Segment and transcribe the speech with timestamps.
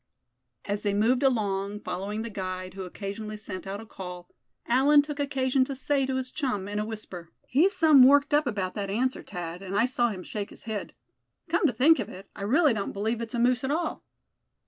[0.65, 4.33] As they moved along, following the guide, who occasionally sent out a call,
[4.65, 8.47] Allan took occasion to say to his chum in a whisper: "He's some worked up
[8.47, 10.93] about that answer, Thad, and I saw him shake his head.
[11.49, 14.03] Come to think of it, I really don't believe it's a moose at all."